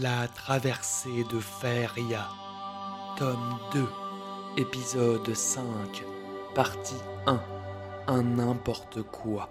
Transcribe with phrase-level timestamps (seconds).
[0.00, 2.26] La traversée de Feria,
[3.18, 3.86] tome 2,
[4.56, 5.62] épisode 5,
[6.54, 7.38] partie 1,
[8.06, 9.50] un n'importe quoi.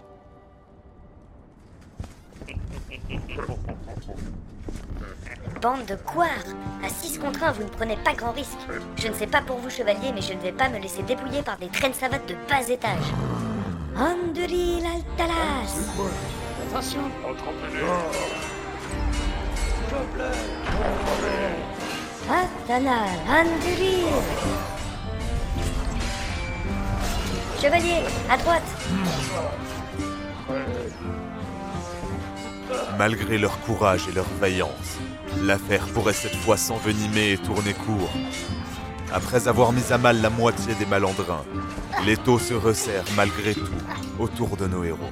[5.62, 6.28] Bande de couards
[6.84, 8.58] À 6 contre 1, vous ne prenez pas grand risque.
[8.96, 11.44] Je ne sais pas pour vous, chevalier, mais je ne vais pas me laisser dépouiller
[11.44, 13.14] par des traînes savates de bas étage.
[13.96, 15.92] Anduril Altalas
[16.68, 17.02] Attention
[27.62, 28.64] Chevalier, à droite
[32.98, 34.98] Malgré leur courage et leur vaillance,
[35.42, 38.12] l'affaire pourrait cette fois s'envenimer et tourner court.
[39.12, 41.44] Après avoir mis à mal la moitié des malandrins,
[42.06, 43.74] l'étau se resserre malgré tout
[44.20, 45.12] autour de nos héros.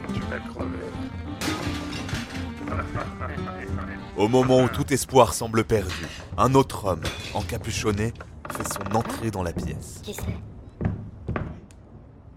[4.20, 6.06] Au moment où tout espoir semble perdu,
[6.38, 7.04] un autre homme,
[7.34, 8.14] encapuchonné,
[8.52, 10.02] fait son entrée dans la pièce.
[10.04, 11.32] Qui c'est?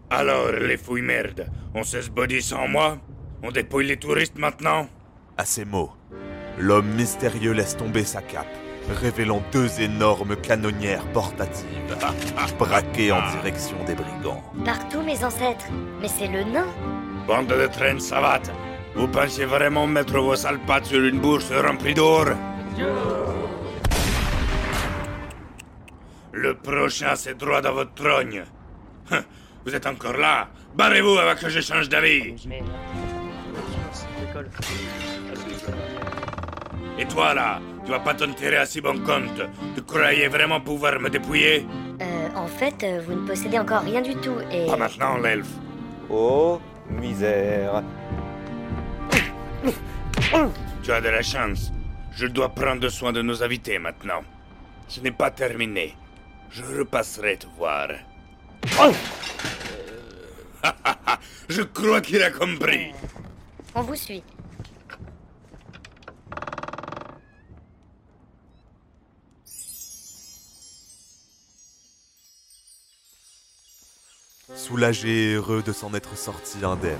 [0.08, 2.98] Alors, les fouilles merdes, on se body sans moi?
[3.42, 4.86] On dépouille les touristes maintenant?
[5.36, 5.90] À ces mots,
[6.56, 8.46] l'homme mystérieux laisse tomber sa cape,
[9.00, 11.66] révélant deux énormes canonnières portatives,
[12.60, 14.44] braquées en direction des brigands.
[14.64, 15.66] Partout mes ancêtres.
[16.00, 16.68] Mais c'est le nain
[17.26, 18.52] Bande de traînes savates
[18.94, 22.26] Vous pensez vraiment mettre vos sales pattes sur une bourse remplie d'or?
[26.32, 28.42] Le prochain, c'est droit dans votre trogne.
[29.10, 29.22] Hein,
[29.64, 32.34] Vous êtes encore là Barrez-vous avant que je change d'avis
[36.98, 39.42] Et toi là, tu vas pas t'en tirer à si bon compte
[39.74, 41.66] Tu croyais vraiment pouvoir me dépouiller?
[42.00, 44.66] Euh, en fait, euh, vous ne possédez encore rien du tout et...
[44.66, 45.48] Pas maintenant, l'elfe.
[46.10, 47.82] Oh, misère.
[50.82, 51.72] Tu as de la chance.
[52.12, 54.22] Je dois prendre soin de nos invités maintenant.
[54.88, 55.96] Ce n'est pas terminé.
[56.50, 57.88] Je repasserai te voir.
[61.48, 62.92] Je crois qu'il a compris.
[63.74, 64.22] On vous suit.
[74.54, 76.98] Soulagés et heureux de s'en être sortis indemnes,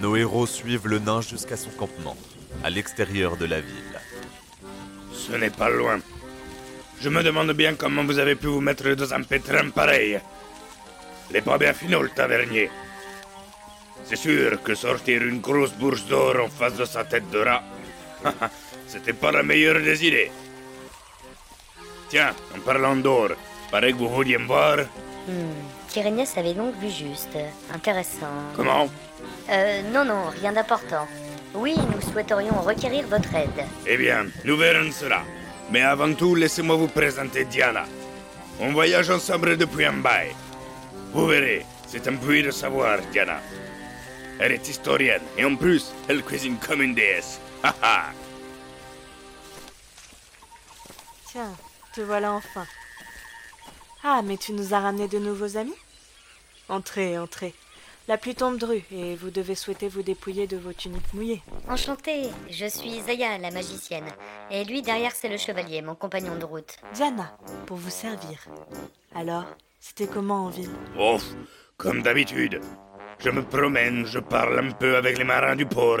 [0.00, 2.16] nos héros suivent le nain jusqu'à son campement,
[2.64, 4.00] à l'extérieur de la ville.
[5.12, 6.00] Ce n'est pas loin.
[7.00, 10.20] Je me demande bien comment vous avez pu vous mettre dans un pétrin pareil.
[11.30, 12.70] Il est pas bien le tavernier.
[14.04, 17.62] C'est sûr que sortir une grosse bourse d'or en face de sa tête de rat,
[18.86, 20.30] c'était pas la meilleure des idées.
[22.08, 23.30] Tiens, en parlant d'or,
[23.70, 24.78] paraît que vous vouliez me voir.
[25.26, 25.81] Hmm.
[25.92, 27.36] Kyrénias avait donc vu juste.
[27.72, 28.32] Intéressant.
[28.56, 28.88] Comment?
[29.50, 31.06] Euh, non, non, rien d'important.
[31.54, 33.66] Oui, nous souhaiterions requérir votre aide.
[33.86, 35.22] Eh bien, nous verrons cela.
[35.70, 37.84] Mais avant tout, laissez-moi vous présenter Diana.
[38.58, 40.34] On voyage ensemble depuis un bail.
[41.12, 43.40] Vous verrez, c'est un puits de savoir, Diana.
[44.40, 47.38] Elle est historienne, et en plus, elle cuisine comme une déesse.
[47.62, 48.04] Ha ha
[51.30, 51.52] Tiens,
[51.94, 52.66] te voilà enfin.
[54.02, 55.76] Ah, mais tu nous as ramené de nouveaux amis?
[56.68, 57.54] Entrez, entrez.
[58.08, 61.42] La pluie tombe dru et vous devez souhaiter vous dépouiller de vos tuniques mouillées.
[61.68, 64.06] Enchantée, je suis Zaya, la magicienne.
[64.50, 66.76] Et lui, derrière, c'est le chevalier, mon compagnon de route.
[66.94, 67.36] Diana,
[67.66, 68.46] pour vous servir.
[69.14, 69.44] Alors,
[69.78, 70.70] c'était comment en ville?
[70.98, 71.18] Oh,
[71.76, 72.60] comme d'habitude.
[73.18, 76.00] Je me promène, je parle un peu avec les marins du port.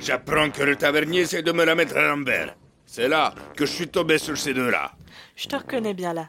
[0.00, 2.56] J'apprends que le tavernier essaie de me la mettre à l'envers.
[2.86, 4.92] C'est là que je suis tombé sur ces deux-là.
[5.36, 6.26] Je te reconnais bien là.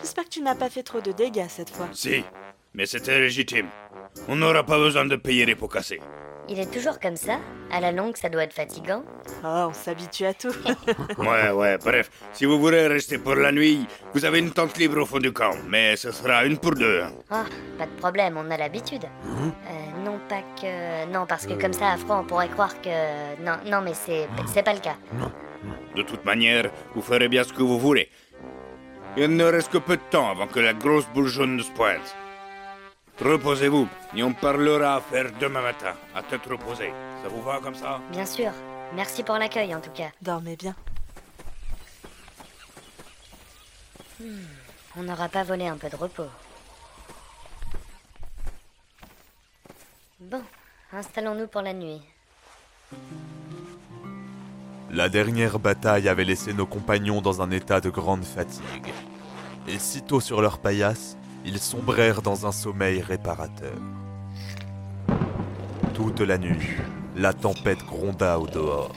[0.00, 1.88] J'espère que tu n'as pas fait trop de dégâts cette fois.
[1.92, 2.24] Si,
[2.74, 3.68] mais c'était légitime.
[4.28, 6.00] On n'aura pas besoin de payer les pots cassés.
[6.46, 7.38] Il est toujours comme ça
[7.72, 9.02] À la longue, ça doit être fatigant.
[9.42, 10.52] Oh, on s'habitue à tout.
[11.18, 15.00] Ouais, ouais, bref, si vous voulez rester pour la nuit, vous avez une tente libre
[15.00, 17.00] au fond du camp, mais ce sera une pour deux.
[17.02, 17.12] hein.
[17.30, 17.44] Ah,
[17.78, 19.04] pas de problème, on a l'habitude.
[19.04, 21.06] Euh, non, pas que...
[21.10, 23.42] Non, parce que comme ça, à froid, on pourrait croire que...
[23.42, 24.28] Non, non, mais c'est...
[24.46, 24.96] C'est pas le cas.
[25.96, 28.10] De toute manière, vous ferez bien ce que vous voulez.
[29.16, 31.70] Il ne reste que peu de temps avant que la grosse boule jaune ne se
[31.70, 32.14] pointe.
[33.20, 36.92] Reposez-vous, et on parlera affaire demain matin, à tête reposée.
[37.22, 38.00] Ça vous va comme ça?
[38.10, 38.50] Bien sûr.
[38.94, 40.10] Merci pour l'accueil, en tout cas.
[40.20, 40.74] Dormez bien.
[44.96, 46.26] On n'aura pas volé un peu de repos.
[50.20, 50.42] Bon,
[50.92, 52.02] installons-nous pour la nuit.
[54.90, 58.92] La dernière bataille avait laissé nos compagnons dans un état de grande fatigue.
[59.66, 63.76] Et sitôt sur leur paillasse, ils sombrèrent dans un sommeil réparateur.
[65.94, 66.68] Toute la nuit,
[67.16, 68.94] la tempête gronda au dehors.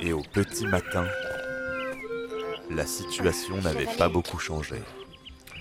[0.00, 1.04] Et au petit matin,
[2.70, 4.82] la situation n'avait pas beaucoup changé.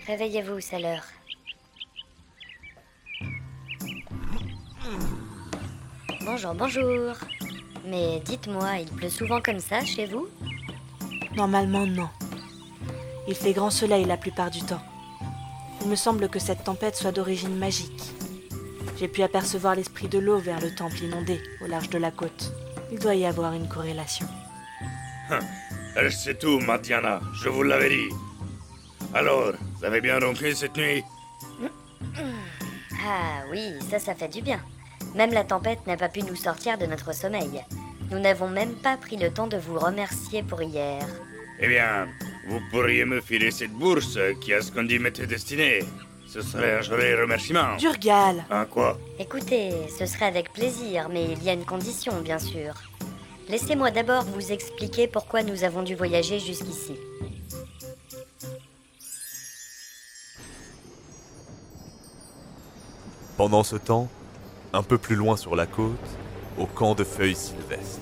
[0.08, 1.06] Réveillez-vous, c'est l'heure.
[6.26, 7.14] Bonjour, bonjour.
[7.86, 10.28] Mais dites-moi, il pleut souvent comme ça chez vous?
[11.36, 12.10] Normalement, non.
[13.28, 14.82] Il fait grand soleil la plupart du temps.
[15.86, 18.12] Il me semble que cette tempête soit d'origine magique.
[18.98, 22.52] J'ai pu apercevoir l'esprit de l'eau vers le temple inondé, au large de la côte.
[22.92, 24.26] Il doit y avoir une corrélation.
[25.96, 28.10] Elle sait tout, Matiana, je vous l'avais dit.
[29.14, 31.04] Alors, vous avez bien ronflé cette nuit?
[33.08, 34.62] Ah oui, ça, ça fait du bien.
[35.14, 37.64] Même la tempête n'a pas pu nous sortir de notre sommeil.
[38.10, 41.06] Nous n'avons même pas pris le temps de vous remercier pour hier.
[41.60, 42.08] Eh bien,
[42.48, 45.80] vous pourriez me filer cette bourse qui a ce qu'on dit m'était destinée.
[46.28, 47.76] Ce serait un joli remerciement.
[47.78, 52.40] Durgal Hein, quoi Écoutez, ce serait avec plaisir, mais il y a une condition, bien
[52.40, 52.74] sûr.
[53.50, 56.96] Laissez-moi d'abord vous expliquer pourquoi nous avons dû voyager jusqu'ici.
[63.38, 64.08] Pendant ce temps,
[64.74, 65.96] un peu plus loin sur la côte,
[66.58, 68.00] au camp de feuilles sylvestres.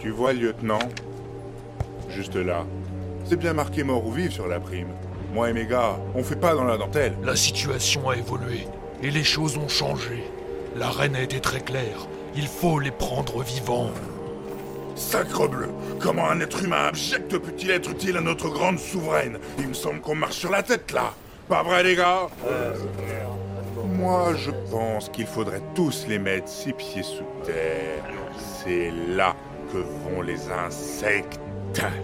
[0.00, 0.78] Tu vois, lieutenant
[2.18, 2.64] Juste là.
[3.26, 4.88] C'est bien marqué mort ou vive sur la prime.
[5.32, 7.14] Moi et mes gars, on fait pas dans la dentelle.
[7.22, 8.66] La situation a évolué
[9.04, 10.24] et les choses ont changé.
[10.74, 12.08] La reine a été très claire.
[12.34, 13.92] Il faut les prendre vivants.
[14.96, 15.68] Sacrebleu
[16.00, 19.38] Comment un être humain abject peut-il être utile à notre grande souveraine?
[19.60, 21.12] Il me semble qu'on marche sur la tête là
[21.48, 22.26] Pas vrai les gars?
[23.94, 28.02] Moi je pense qu'il faudrait tous les mettre six pieds sous terre.
[28.36, 29.36] C'est là
[29.72, 31.38] que vont les insectes.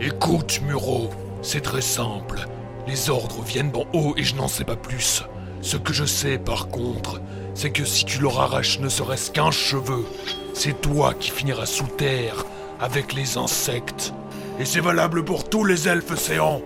[0.01, 1.11] Écoute, Muro,
[1.43, 2.47] c'est très simple.
[2.87, 5.25] Les ordres viennent d'en haut et je n'en sais pas plus.
[5.63, 7.21] Ce que je sais par contre,
[7.55, 10.05] c'est que si tu leur arraches ne serait-ce qu'un cheveu,
[10.53, 12.45] c'est toi qui finiras sous terre
[12.81, 14.13] avec les insectes.
[14.59, 16.61] Et c'est valable pour tous les elfes océans.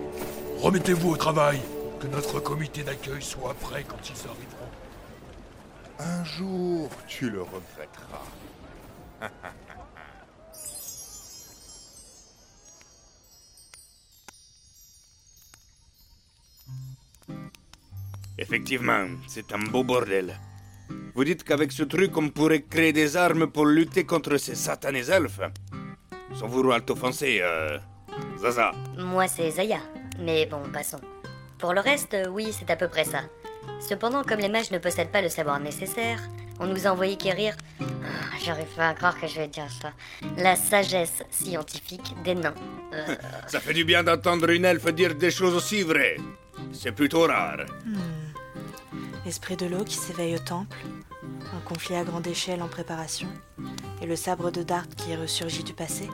[0.61, 1.59] Remettez-vous au travail,
[1.99, 4.69] que notre comité d'accueil soit prêt quand ils arriveront.
[5.99, 8.25] Un jour, tu le regretteras.
[18.39, 20.33] Effectivement, c'est un beau bordel.
[21.13, 25.09] Vous dites qu'avec ce truc, on pourrait créer des armes pour lutter contre ces satanés
[25.09, 25.41] elfes
[26.33, 27.77] Sans vouloir t'offenser, euh...
[28.39, 28.71] Zaza.
[28.97, 29.79] Moi, c'est Zaya.
[30.19, 31.01] Mais bon, passons.
[31.57, 33.23] Pour le reste, euh, oui, c'est à peu près ça.
[33.81, 36.21] Cependant, comme les mages ne possèdent pas le savoir nécessaire,
[36.61, 37.55] on nous a envoyé quérir.
[37.81, 37.85] Ah,
[38.41, 39.91] J'arrive pas à croire que je vais dire ça.
[40.37, 42.55] La sagesse scientifique des nains.
[42.93, 43.15] Euh,
[43.47, 46.15] Ça fait du bien d'entendre une elfe dire des choses aussi vraies.
[46.71, 47.65] C'est plutôt rare.
[49.29, 50.79] L'esprit de l'eau qui s'éveille au temple,
[51.55, 53.27] un conflit à grande échelle en préparation,
[54.01, 56.09] et le sabre de Dart qui ressurgit du passé.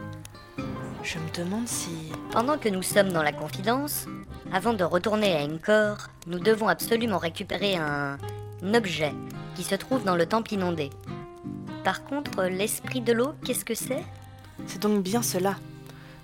[1.01, 2.11] Je me demande si...
[2.31, 4.05] Pendant que nous sommes dans la confidence,
[4.51, 8.17] avant de retourner à Encore, nous devons absolument récupérer un...
[8.61, 9.13] un objet
[9.55, 10.89] qui se trouve dans le temple inondé.
[11.85, 14.03] Par contre, l'esprit de l'eau, qu'est-ce que c'est?
[14.67, 15.55] C'est donc bien cela.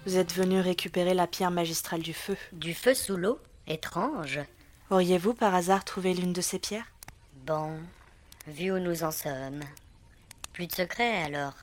[0.05, 2.35] Vous êtes venu récupérer la pierre magistrale du feu.
[2.51, 4.41] Du feu sous l'eau Étrange.
[4.91, 6.91] Auriez-vous par hasard trouvé l'une de ces pierres?
[7.47, 7.71] Bon,
[8.45, 9.61] vu où nous en sommes.
[10.51, 11.53] Plus de secret alors.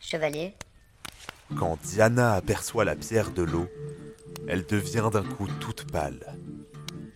[0.00, 0.54] Chevalier?
[1.58, 3.66] Quand Diana aperçoit la pierre de l'eau,
[4.48, 6.36] elle devient d'un coup toute pâle.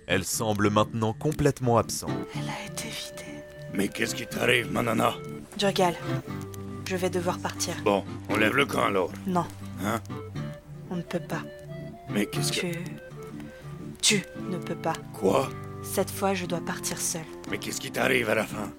[0.09, 2.11] Elle semble maintenant complètement absente.
[2.35, 3.45] Elle a été vidée.
[3.73, 5.15] Mais qu'est-ce qui t'arrive, ma nana?
[5.57, 5.95] Durgal,
[6.89, 7.75] je vais devoir partir.
[7.85, 9.13] Bon, on lève le camp alors.
[9.29, 9.47] Non,
[9.85, 10.01] Hein?
[10.91, 11.43] On ne peut pas.
[12.09, 12.61] Mais qu'est-ce que...
[12.61, 12.79] Tu...
[14.02, 14.95] Tu ne peux pas.
[15.12, 15.49] Quoi?
[15.83, 17.25] Cette fois, je dois partir seule.
[17.50, 18.71] Mais qu'est-ce qui t'arrive à la fin?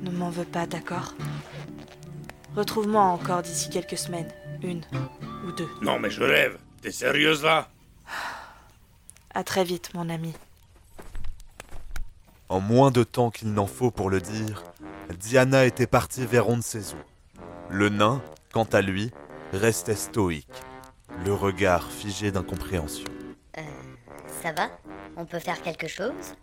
[0.00, 1.14] Ne m'en veux pas, d'accord?
[2.56, 4.30] Retrouve-moi encore d'ici quelques semaines.
[4.62, 4.82] Une
[5.46, 5.68] ou deux.
[5.80, 6.58] Non, mais je rêve.
[6.82, 7.68] T'es sérieuse là?
[9.34, 10.34] À très vite, mon ami.
[12.48, 14.62] En moins de temps qu'il n'en faut pour le dire,
[15.18, 17.40] Diana était partie vers on ne sait où.
[17.70, 18.20] Le nain,
[18.52, 19.10] quant à lui,
[19.52, 20.62] restait stoïque,
[21.24, 23.11] le regard figé d'incompréhension.
[24.42, 24.68] Ça va
[25.16, 26.34] On peut faire quelque chose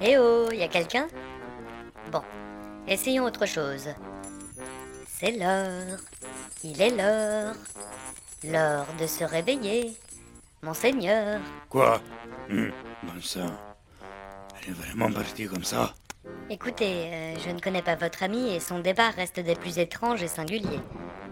[0.00, 1.08] Eh oh, y a quelqu'un
[2.12, 2.22] Bon,
[2.86, 3.88] essayons autre chose.
[5.06, 5.98] C'est l'heure.
[6.64, 7.54] Il est l'heure.
[8.44, 9.94] L'heure de se réveiller.
[10.62, 11.40] Monseigneur.
[11.68, 12.00] Quoi
[12.50, 12.70] Hum,
[13.02, 13.50] Bon sang.
[14.62, 15.94] Elle est vraiment partie comme ça
[16.48, 20.22] Écoutez, euh, je ne connais pas votre ami et son départ reste des plus étranges
[20.22, 20.80] et singuliers.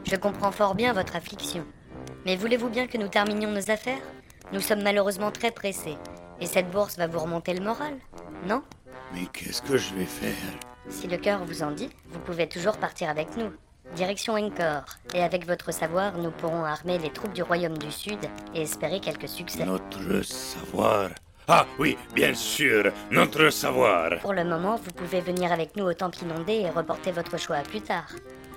[0.05, 1.65] Je comprends fort bien votre affliction.
[2.25, 4.01] Mais voulez-vous bien que nous terminions nos affaires?
[4.53, 5.97] Nous sommes malheureusement très pressés.
[6.41, 7.95] Et cette bourse va vous remonter le moral,
[8.47, 8.63] non?
[9.13, 10.33] Mais qu'est-ce que je vais faire?
[10.89, 13.51] Si le cœur vous en dit, vous pouvez toujours partir avec nous.
[13.95, 14.85] Direction Encore.
[15.15, 18.19] Et avec votre savoir, nous pourrons armer les troupes du Royaume du Sud
[18.55, 19.65] et espérer quelques succès.
[19.65, 21.11] Notre savoir?
[21.47, 24.19] Ah oui, bien sûr, notre savoir.
[24.21, 27.57] Pour le moment, vous pouvez venir avec nous au Temple inondé et reporter votre choix
[27.57, 28.09] à plus tard.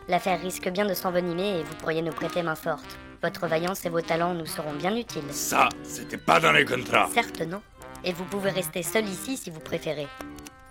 [0.09, 2.97] L'affaire risque bien de s'envenimer et vous pourriez nous prêter main forte.
[3.21, 5.31] Votre vaillance et vos talents nous seront bien utiles.
[5.31, 7.09] Ça, c'était pas dans les contrats.
[7.13, 7.61] Certes, non.
[8.03, 10.07] Et vous pouvez rester seul ici si vous préférez.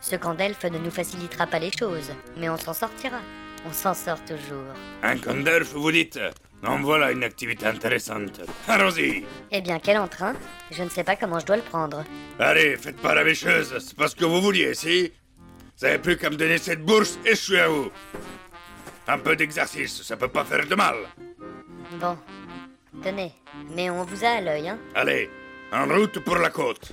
[0.01, 3.19] Ce camp d'elfes ne nous facilitera pas les choses, mais on s'en sortira.
[3.69, 4.65] On s'en sort toujours.
[5.03, 6.19] Un camp d'elfes, vous dites?
[6.67, 8.41] En voilà une activité intéressante.
[8.67, 10.35] Allons-y Eh bien, quel entrain?
[10.71, 12.05] Je ne sais pas comment je dois le prendre.
[12.39, 15.13] Allez, faites pas la bêcheuse, c'est pas ce que vous vouliez, si?
[15.79, 17.91] Vous avez plus qu'à me donner cette bourse et je suis à vous.
[19.09, 20.97] Un peu d'exercice, ça peut pas faire de mal.
[22.01, 22.17] Bon.
[23.03, 23.33] Tenez.
[23.75, 25.31] Mais on vous a à l'œil, hein Allez,
[25.73, 26.93] en route pour la côte.